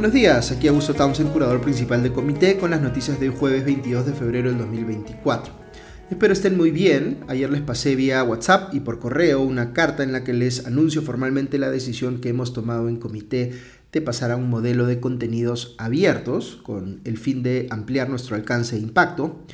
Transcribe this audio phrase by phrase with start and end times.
[0.00, 3.66] Buenos días, aquí Augusto Townsend, curador principal de comité, con las noticias de hoy jueves
[3.66, 5.52] 22 de febrero del 2024.
[6.10, 7.18] Espero estén muy bien.
[7.28, 11.02] Ayer les pasé vía WhatsApp y por correo una carta en la que les anuncio
[11.02, 13.52] formalmente la decisión que hemos tomado en comité
[13.92, 18.76] de pasar a un modelo de contenidos abiertos con el fin de ampliar nuestro alcance
[18.76, 19.44] e impacto.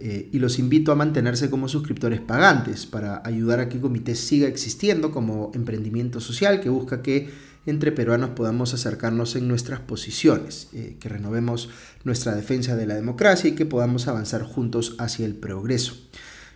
[0.00, 4.48] Eh, y los invito a mantenerse como suscriptores pagantes para ayudar a que Comité siga
[4.48, 7.30] existiendo como emprendimiento social que busca que
[7.66, 11.70] entre peruanos podamos acercarnos en nuestras posiciones, eh, que renovemos
[12.04, 15.96] nuestra defensa de la democracia y que podamos avanzar juntos hacia el progreso.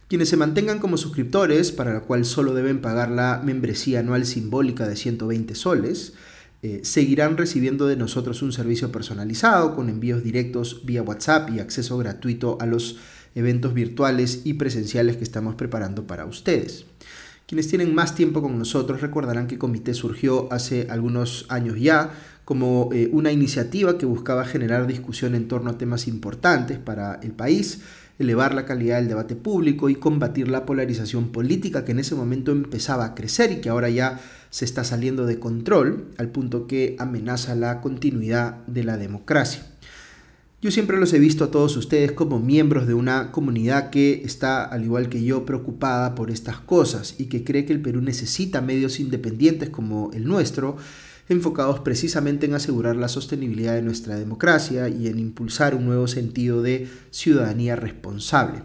[0.08, 4.88] Quienes se mantengan como suscriptores, para lo cual solo deben pagar la membresía anual simbólica
[4.88, 6.14] de 120 soles,
[6.62, 11.96] eh, seguirán recibiendo de nosotros un servicio personalizado con envíos directos vía WhatsApp y acceso
[11.98, 12.96] gratuito a los
[13.34, 16.84] eventos virtuales y presenciales que estamos preparando para ustedes.
[17.48, 22.10] Quienes tienen más tiempo con nosotros recordarán que Comité surgió hace algunos años ya
[22.44, 27.30] como eh, una iniciativa que buscaba generar discusión en torno a temas importantes para el
[27.30, 27.80] país,
[28.18, 32.52] elevar la calidad del debate público y combatir la polarización política que en ese momento
[32.52, 36.96] empezaba a crecer y que ahora ya se está saliendo de control al punto que
[36.98, 39.62] amenaza la continuidad de la democracia.
[40.60, 44.64] Yo siempre los he visto a todos ustedes como miembros de una comunidad que está,
[44.64, 48.60] al igual que yo, preocupada por estas cosas y que cree que el Perú necesita
[48.60, 50.76] medios independientes como el nuestro,
[51.28, 56.60] enfocados precisamente en asegurar la sostenibilidad de nuestra democracia y en impulsar un nuevo sentido
[56.60, 58.62] de ciudadanía responsable.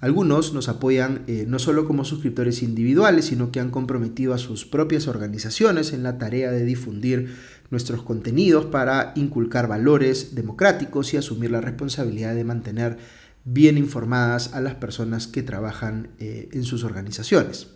[0.00, 4.66] Algunos nos apoyan eh, no solo como suscriptores individuales, sino que han comprometido a sus
[4.66, 7.34] propias organizaciones en la tarea de difundir
[7.70, 12.98] nuestros contenidos para inculcar valores democráticos y asumir la responsabilidad de mantener
[13.44, 17.68] bien informadas a las personas que trabajan eh, en sus organizaciones.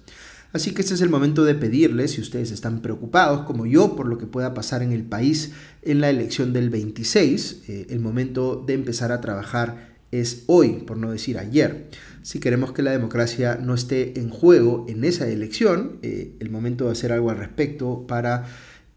[0.52, 4.06] Así que este es el momento de pedirles, si ustedes están preocupados como yo por
[4.06, 8.62] lo que pueda pasar en el país en la elección del 26, eh, el momento
[8.66, 11.88] de empezar a trabajar es hoy, por no decir ayer.
[12.22, 16.86] Si queremos que la democracia no esté en juego en esa elección, eh, el momento
[16.86, 18.46] de hacer algo al respecto para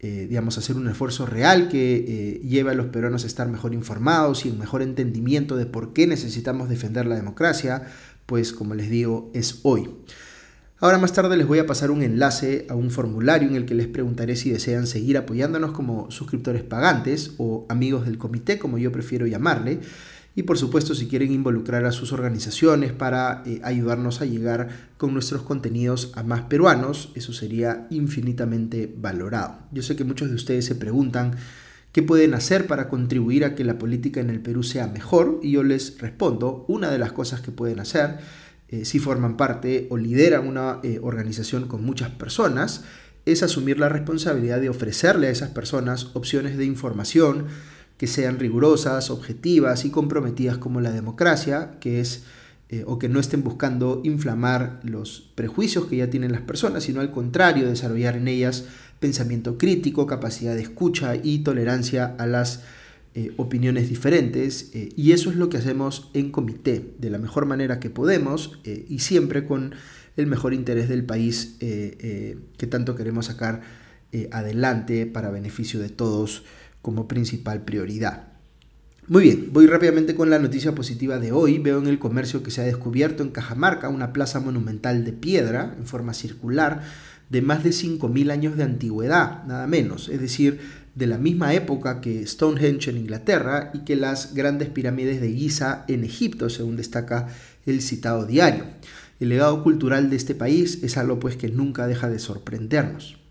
[0.06, 3.72] eh, digamos, hacer un esfuerzo real que eh, lleve a los peruanos a estar mejor
[3.72, 7.84] informados y un mejor entendimiento de por qué necesitamos defender la democracia,
[8.26, 9.88] pues como les digo, es hoy.
[10.78, 13.74] Ahora más tarde les voy a pasar un enlace a un formulario en el que
[13.74, 18.92] les preguntaré si desean seguir apoyándonos como suscriptores pagantes o amigos del comité, como yo
[18.92, 19.80] prefiero llamarle.
[20.36, 25.12] Y por supuesto, si quieren involucrar a sus organizaciones para eh, ayudarnos a llegar con
[25.12, 29.58] nuestros contenidos a más peruanos, eso sería infinitamente valorado.
[29.70, 31.36] Yo sé que muchos de ustedes se preguntan
[31.92, 35.52] qué pueden hacer para contribuir a que la política en el Perú sea mejor y
[35.52, 38.18] yo les respondo, una de las cosas que pueden hacer,
[38.68, 42.82] eh, si forman parte o lideran una eh, organización con muchas personas,
[43.24, 47.46] es asumir la responsabilidad de ofrecerle a esas personas opciones de información,
[47.96, 52.24] que sean rigurosas, objetivas y comprometidas como la democracia, que es
[52.70, 57.00] eh, o que no estén buscando inflamar los prejuicios que ya tienen las personas, sino
[57.00, 58.64] al contrario, desarrollar en ellas
[59.00, 62.62] pensamiento crítico, capacidad de escucha y tolerancia a las
[63.14, 64.70] eh, opiniones diferentes.
[64.72, 68.58] Eh, y eso es lo que hacemos en comité, de la mejor manera que podemos
[68.64, 69.74] y siempre con
[70.16, 73.62] el mejor interés del país que tanto queremos sacar
[74.30, 76.44] adelante para beneficio de todos
[76.84, 78.28] como principal prioridad.
[79.08, 81.58] Muy bien, voy rápidamente con la noticia positiva de hoy.
[81.58, 85.74] Veo en el comercio que se ha descubierto en Cajamarca una plaza monumental de piedra
[85.78, 86.82] en forma circular
[87.30, 90.60] de más de 5.000 años de antigüedad, nada menos, es decir,
[90.94, 95.86] de la misma época que Stonehenge en Inglaterra y que las grandes pirámides de Giza
[95.88, 97.28] en Egipto, según destaca
[97.64, 98.64] el citado diario.
[99.20, 103.23] El legado cultural de este país es algo pues que nunca deja de sorprendernos.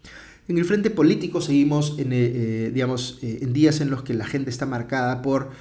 [0.47, 4.13] En el frente político seguimos en, eh, eh, digamos, eh, en días en los que
[4.13, 5.51] la gente está marcada por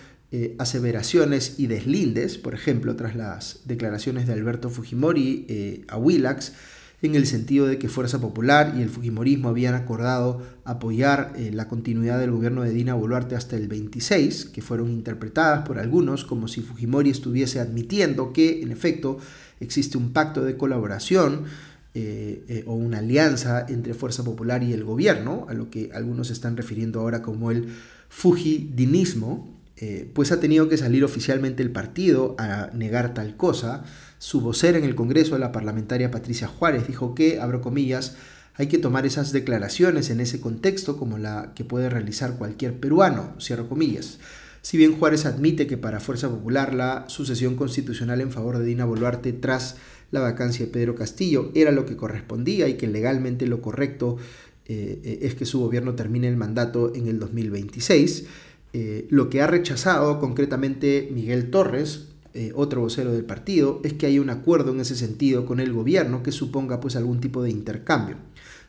[0.57, 6.55] aseveraciones y deslindes, por ejemplo, tras las declaraciones de Alberto Fujimori a Willax,
[7.03, 12.19] en el sentido de que Fuerza Popular y el Fujimorismo habían acordado apoyar la continuidad
[12.19, 16.63] del gobierno de Dina Boluarte hasta el 26, que fueron interpretadas por algunos como si
[16.63, 19.19] Fujimori estuviese admitiendo que, en efecto,
[19.61, 21.45] existe un pacto de colaboración
[21.95, 26.31] eh, eh, o una alianza entre Fuerza Popular y el gobierno, a lo que algunos
[26.31, 27.69] están refiriendo ahora como el
[28.09, 33.85] fujidinismo, eh, pues ha tenido que salir oficialmente el partido a negar tal cosa.
[34.19, 38.17] Su vocera en el Congreso, la parlamentaria Patricia Juárez, dijo que, abro comillas,
[38.55, 43.35] hay que tomar esas declaraciones en ese contexto como la que puede realizar cualquier peruano,
[43.39, 44.19] cierro comillas.
[44.63, 48.85] Si bien Juárez admite que para Fuerza Popular la sucesión constitucional en favor de Dina
[48.85, 49.77] Boluarte tras
[50.13, 54.19] la vacancia de Pedro Castillo era lo que correspondía y que legalmente lo correcto
[54.67, 58.27] eh, eh, es que su gobierno termine el mandato en el 2026.
[58.75, 62.09] Eh, lo que ha rechazado concretamente Miguel Torres,
[62.55, 66.23] otro vocero del partido, es que haya un acuerdo en ese sentido con el gobierno
[66.23, 68.17] que suponga pues algún tipo de intercambio.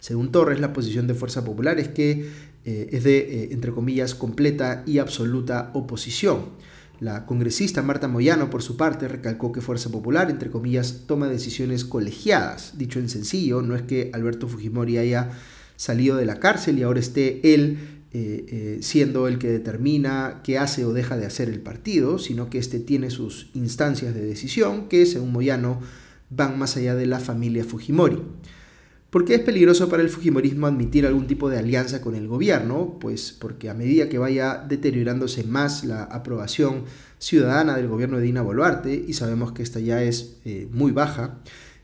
[0.01, 2.29] Según Torres, la posición de Fuerza Popular es que
[2.65, 6.41] es de, entre comillas, completa y absoluta oposición.
[6.99, 11.85] La congresista Marta Moyano, por su parte, recalcó que Fuerza Popular, entre comillas, toma decisiones
[11.85, 12.77] colegiadas.
[12.77, 15.31] Dicho en sencillo, no es que Alberto Fujimori haya
[15.75, 17.77] salido de la cárcel y ahora esté él
[18.15, 22.49] eh, eh, siendo el que determina qué hace o deja de hacer el partido, sino
[22.49, 25.81] que éste tiene sus instancias de decisión que, según Moyano,
[26.29, 28.21] van más allá de la familia Fujimori.
[29.13, 32.97] ¿Por qué es peligroso para el Fujimorismo admitir algún tipo de alianza con el gobierno?
[32.99, 36.85] Pues porque a medida que vaya deteriorándose más la aprobación
[37.19, 41.37] ciudadana del gobierno de Dina Boluarte, y sabemos que esta ya es eh, muy baja,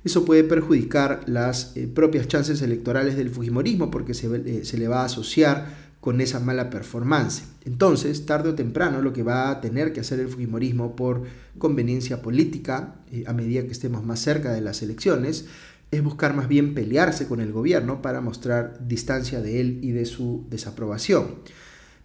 [0.04, 5.02] eso puede perjudicar las eh, propias chances electorales del Fujimorismo porque eh, se le va
[5.02, 5.68] a asociar
[6.02, 7.44] con esa mala performance.
[7.64, 11.26] Entonces, tarde o temprano, lo que va a tener que hacer el Fujimorismo por
[11.60, 12.96] conveniencia política,
[13.28, 15.46] a medida que estemos más cerca de las elecciones,
[15.92, 20.06] es buscar más bien pelearse con el gobierno para mostrar distancia de él y de
[20.06, 21.36] su desaprobación.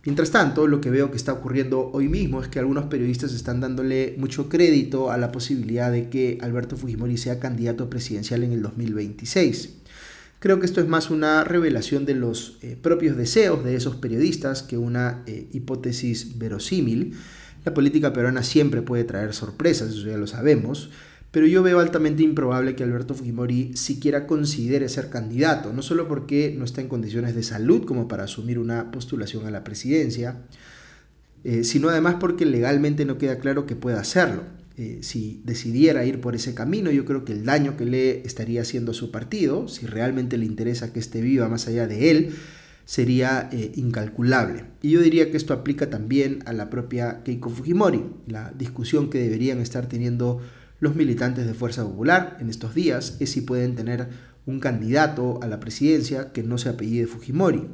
[0.04, 3.60] Mientras tanto, lo que veo que está ocurriendo hoy mismo es que algunos periodistas están
[3.60, 8.60] dándole mucho crédito a la posibilidad de que Alberto Fujimori sea candidato presidencial en el
[8.60, 9.76] 2026.
[10.40, 14.62] Creo que esto es más una revelación de los eh, propios deseos de esos periodistas
[14.62, 17.14] que una eh, hipótesis verosímil.
[17.64, 20.90] La política peruana siempre puede traer sorpresas, eso ya lo sabemos,
[21.34, 26.54] pero yo veo altamente improbable que Alberto Fujimori siquiera considere ser candidato, no solo porque
[26.56, 30.42] no está en condiciones de salud como para asumir una postulación a la presidencia,
[31.42, 34.44] eh, sino además porque legalmente no queda claro que pueda hacerlo.
[34.76, 38.60] Eh, si decidiera ir por ese camino, yo creo que el daño que le estaría
[38.60, 42.30] haciendo a su partido, si realmente le interesa que esté viva más allá de él,
[42.84, 44.66] sería eh, incalculable.
[44.82, 49.18] Y yo diría que esto aplica también a la propia Keiko Fujimori, la discusión que
[49.18, 50.40] deberían estar teniendo
[50.84, 54.06] los militantes de Fuerza Popular en estos días es si pueden tener
[54.44, 57.66] un candidato a la presidencia que no se apellide Fujimori,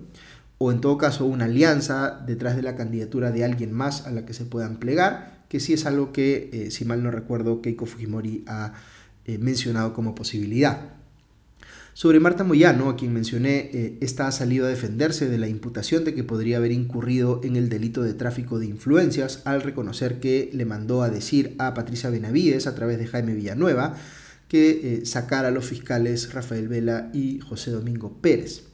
[0.59, 4.25] o en todo caso una alianza detrás de la candidatura de alguien más a la
[4.25, 7.85] que se puedan plegar, que sí es algo que, eh, si mal no recuerdo, Keiko
[7.85, 8.75] Fujimori ha
[9.25, 11.00] eh, mencionado como posibilidad.
[11.93, 16.05] Sobre Marta Moyano, a quien mencioné, eh, esta ha salido a defenderse de la imputación
[16.05, 20.51] de que podría haber incurrido en el delito de tráfico de influencias al reconocer que
[20.53, 23.97] le mandó a decir a Patricia Benavides a través de Jaime Villanueva
[24.49, 28.70] que eh, sacara a los fiscales Rafael Vela y José Domingo Pérez.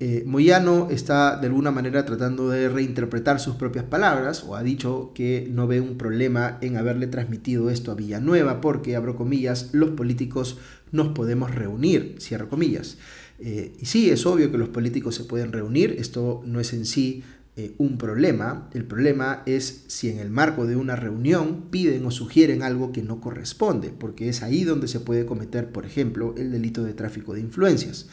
[0.00, 5.10] Eh, Moyano está de alguna manera tratando de reinterpretar sus propias palabras o ha dicho
[5.12, 9.90] que no ve un problema en haberle transmitido esto a Villanueva porque, abro comillas, los
[9.90, 10.58] políticos
[10.92, 12.96] nos podemos reunir, cierro comillas.
[13.40, 16.86] Eh, y sí, es obvio que los políticos se pueden reunir, esto no es en
[16.86, 17.24] sí
[17.56, 22.12] eh, un problema, el problema es si en el marco de una reunión piden o
[22.12, 26.52] sugieren algo que no corresponde, porque es ahí donde se puede cometer, por ejemplo, el
[26.52, 28.08] delito de tráfico de influencias.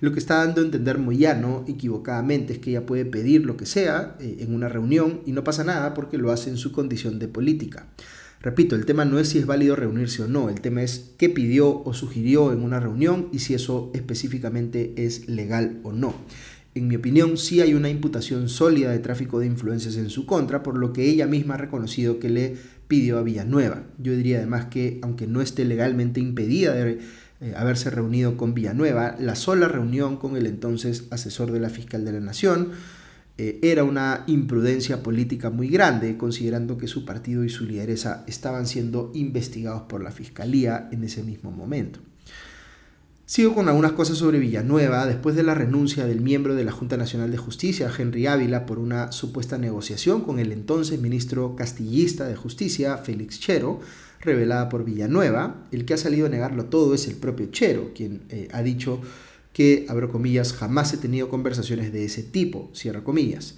[0.00, 3.66] Lo que está dando a entender Moyano equivocadamente es que ella puede pedir lo que
[3.66, 7.18] sea eh, en una reunión y no pasa nada porque lo hace en su condición
[7.18, 7.86] de política.
[8.42, 11.30] Repito, el tema no es si es válido reunirse o no, el tema es qué
[11.30, 16.14] pidió o sugirió en una reunión y si eso específicamente es legal o no.
[16.74, 20.62] En mi opinión, sí hay una imputación sólida de tráfico de influencias en su contra,
[20.62, 23.84] por lo que ella misma ha reconocido que le pidió a Villanueva.
[23.98, 26.98] Yo diría además que, aunque no esté legalmente impedida de
[27.40, 32.04] eh, haberse reunido con Villanueva, la sola reunión con el entonces asesor de la fiscal
[32.04, 32.70] de la Nación
[33.38, 38.66] eh, era una imprudencia política muy grande, considerando que su partido y su lideresa estaban
[38.66, 42.00] siendo investigados por la fiscalía en ese mismo momento.
[43.28, 45.04] Sigo con algunas cosas sobre Villanueva.
[45.04, 48.78] Después de la renuncia del miembro de la Junta Nacional de Justicia, Henry Ávila, por
[48.78, 53.80] una supuesta negociación con el entonces ministro castillista de Justicia, Félix Chero,
[54.20, 55.66] revelada por Villanueva.
[55.72, 59.00] El que ha salido a negarlo todo es el propio Chero, quien eh, ha dicho
[59.52, 63.56] que, abro comillas, jamás he tenido conversaciones de ese tipo, cierro comillas.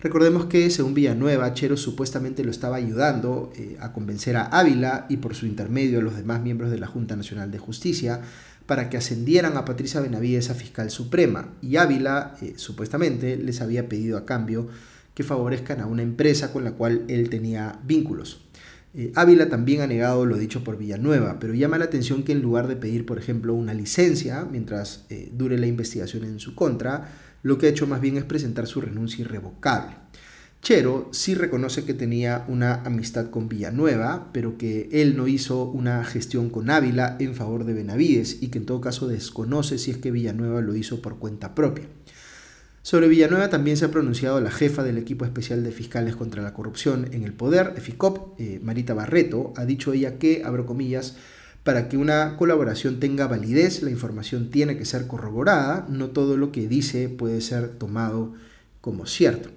[0.00, 5.18] Recordemos que, según Villanueva, Chero supuestamente lo estaba ayudando eh, a convencer a Ávila y
[5.18, 8.20] por su intermedio a los demás miembros de la Junta Nacional de Justicia
[8.66, 11.54] para que ascendieran a Patricia Benavides a fiscal suprema.
[11.60, 14.68] Y Ávila, eh, supuestamente, les había pedido a cambio
[15.14, 18.40] que favorezcan a una empresa con la cual él tenía vínculos.
[18.94, 22.42] Eh, Ávila también ha negado lo dicho por Villanueva, pero llama la atención que en
[22.42, 27.12] lugar de pedir, por ejemplo, una licencia mientras eh, dure la investigación en su contra,
[27.42, 29.96] lo que ha hecho más bien es presentar su renuncia irrevocable.
[30.64, 36.02] Chero sí reconoce que tenía una amistad con Villanueva, pero que él no hizo una
[36.04, 39.98] gestión con Ávila en favor de Benavides y que en todo caso desconoce si es
[39.98, 41.84] que Villanueva lo hizo por cuenta propia.
[42.80, 46.54] Sobre Villanueva también se ha pronunciado la jefa del equipo especial de fiscales contra la
[46.54, 51.16] corrupción en el poder, EFICOP, eh, Marita Barreto, ha dicho ella que, abro comillas,
[51.62, 56.52] para que una colaboración tenga validez, la información tiene que ser corroborada, no todo lo
[56.52, 58.32] que dice puede ser tomado
[58.80, 59.50] como cierto.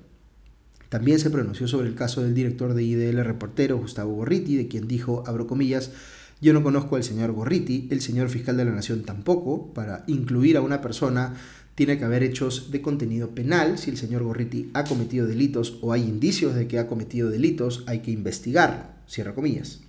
[0.90, 4.88] También se pronunció sobre el caso del director de IDL Reportero, Gustavo Gorriti, de quien
[4.88, 5.92] dijo, abro comillas,
[6.40, 10.56] yo no conozco al señor Gorriti, el señor fiscal de la Nación tampoco, para incluir
[10.56, 11.34] a una persona
[11.74, 13.78] tiene que haber hechos de contenido penal.
[13.78, 17.84] Si el señor Gorriti ha cometido delitos o hay indicios de que ha cometido delitos,
[17.86, 18.84] hay que investigarlo.
[19.08, 19.82] Cierra comillas.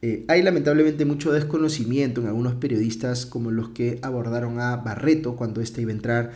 [0.00, 5.60] Eh, hay lamentablemente mucho desconocimiento en algunos periodistas como los que abordaron a Barreto cuando
[5.60, 6.32] éste iba a entrar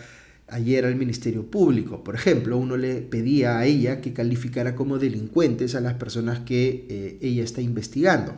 [0.48, 2.04] ayer al Ministerio Público.
[2.04, 6.86] Por ejemplo, uno le pedía a ella que calificara como delincuentes a las personas que
[6.88, 8.34] eh, ella está investigando.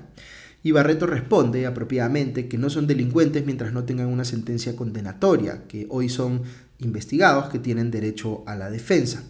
[0.62, 5.86] Y Barreto responde apropiadamente que no son delincuentes mientras no tengan una sentencia condenatoria, que
[5.90, 6.42] hoy son
[6.78, 9.24] investigados que tienen derecho a la defensa.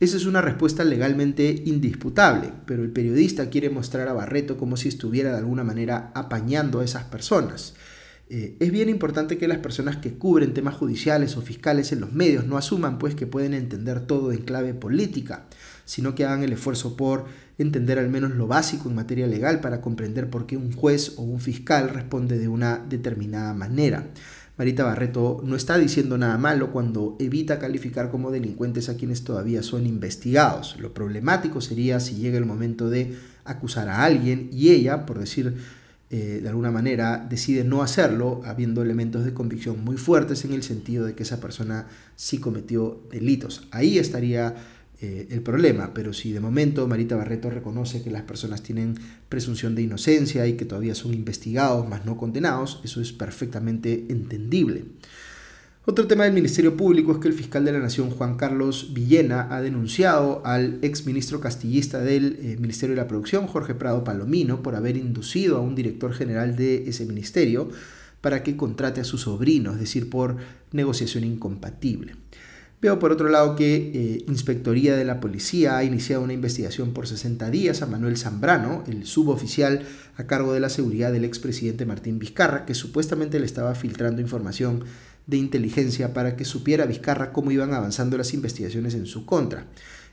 [0.00, 4.88] Esa es una respuesta legalmente indisputable, pero el periodista quiere mostrar a Barreto como si
[4.88, 7.74] estuviera de alguna manera apañando a esas personas.
[8.30, 12.12] Eh, es bien importante que las personas que cubren temas judiciales o fiscales en los
[12.12, 15.46] medios no asuman pues que pueden entender todo en clave política,
[15.84, 17.26] sino que hagan el esfuerzo por
[17.58, 21.22] entender al menos lo básico en materia legal para comprender por qué un juez o
[21.22, 24.08] un fiscal responde de una determinada manera.
[24.56, 29.62] Marita Barreto no está diciendo nada malo cuando evita calificar como delincuentes a quienes todavía
[29.64, 30.76] son investigados.
[30.78, 35.56] Lo problemático sería si llega el momento de acusar a alguien y ella, por decir
[36.10, 40.62] eh, de alguna manera, decide no hacerlo, habiendo elementos de convicción muy fuertes en el
[40.62, 43.66] sentido de que esa persona sí cometió delitos.
[43.70, 44.54] Ahí estaría
[45.00, 48.94] eh, el problema, pero si de momento Marita Barreto reconoce que las personas tienen
[49.28, 54.84] presunción de inocencia y que todavía son investigados, más no condenados, eso es perfectamente entendible.
[55.86, 59.48] Otro tema del Ministerio Público es que el fiscal de la Nación, Juan Carlos Villena,
[59.50, 64.76] ha denunciado al exministro castillista del eh, Ministerio de la Producción, Jorge Prado Palomino, por
[64.76, 67.68] haber inducido a un director general de ese ministerio
[68.22, 70.36] para que contrate a su sobrino, es decir, por
[70.72, 72.16] negociación incompatible.
[72.80, 77.06] Veo por otro lado que eh, Inspectoría de la Policía ha iniciado una investigación por
[77.06, 79.82] 60 días a Manuel Zambrano, el suboficial
[80.16, 84.84] a cargo de la seguridad del expresidente Martín Vizcarra, que supuestamente le estaba filtrando información
[85.26, 89.66] de inteligencia para que supiera Vizcarra cómo iban avanzando las investigaciones en su contra.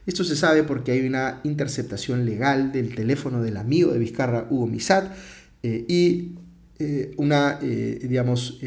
[0.05, 4.67] Esto se sabe porque hay una interceptación legal del teléfono del amigo de Vizcarra, Hugo
[4.67, 5.13] Misat,
[5.63, 6.31] eh, y
[6.79, 8.59] eh, una, eh, digamos,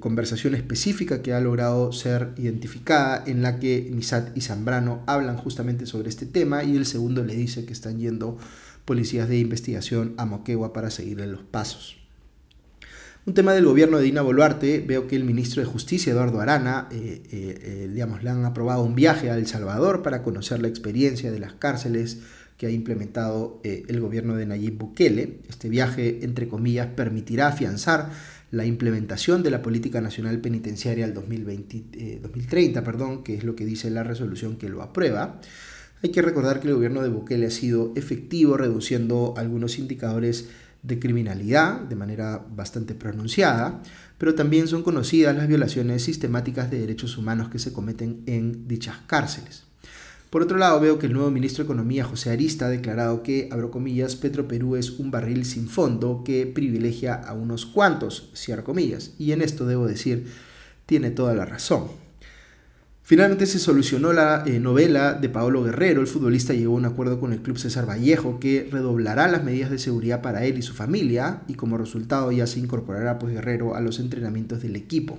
[0.00, 5.84] conversación específica que ha logrado ser identificada en la que Misat y Zambrano hablan justamente
[5.84, 8.38] sobre este tema y el segundo le dice que están yendo
[8.86, 12.01] policías de investigación a Moquegua para seguirle los pasos.
[13.24, 16.88] Un tema del gobierno de Dina Boluarte, veo que el ministro de Justicia, Eduardo Arana,
[16.90, 21.52] digamos, le han aprobado un viaje a El Salvador para conocer la experiencia de las
[21.52, 22.18] cárceles
[22.62, 25.40] que ha implementado eh, el gobierno de Nayib Bukele.
[25.48, 28.10] Este viaje, entre comillas, permitirá afianzar
[28.52, 33.56] la implementación de la Política Nacional Penitenciaria al 2020, 2030, eh, perdón, que es lo
[33.56, 35.40] que dice la resolución que lo aprueba.
[36.04, 40.48] Hay que recordar que el gobierno de Bukele ha sido efectivo reduciendo algunos indicadores
[40.82, 43.82] de criminalidad de manera bastante pronunciada,
[44.18, 48.96] pero también son conocidas las violaciones sistemáticas de derechos humanos que se cometen en dichas
[49.06, 49.64] cárceles.
[50.30, 53.50] Por otro lado, veo que el nuevo ministro de Economía, José Arista, ha declarado que,
[53.52, 58.64] abro comillas, Petro Perú es un barril sin fondo que privilegia a unos cuantos, cierro
[58.64, 59.12] comillas.
[59.18, 60.26] Y en esto debo decir,
[60.86, 62.01] tiene toda la razón.
[63.04, 66.00] Finalmente se solucionó la eh, novela de Paolo Guerrero.
[66.00, 69.70] El futbolista llegó a un acuerdo con el club César Vallejo que redoblará las medidas
[69.70, 73.74] de seguridad para él y su familia y como resultado ya se incorporará pues Guerrero
[73.74, 75.18] a los entrenamientos del equipo.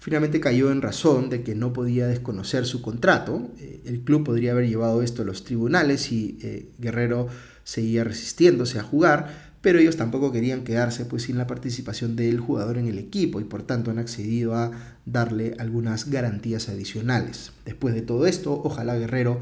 [0.00, 3.48] Finalmente cayó en razón de que no podía desconocer su contrato.
[3.58, 7.28] Eh, el club podría haber llevado esto a los tribunales y eh, Guerrero
[7.64, 12.76] seguía resistiéndose a jugar, pero ellos tampoco querían quedarse pues sin la participación del jugador
[12.76, 14.72] en el equipo y por tanto han accedido a
[15.06, 17.52] darle algunas garantías adicionales.
[17.64, 19.40] Después de todo esto, ojalá Guerrero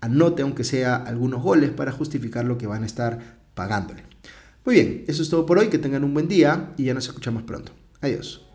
[0.00, 3.20] anote aunque sea algunos goles para justificar lo que van a estar
[3.54, 4.02] pagándole.
[4.64, 7.06] Muy bien, eso es todo por hoy, que tengan un buen día y ya nos
[7.06, 7.70] escuchamos pronto.
[8.00, 8.49] Adiós.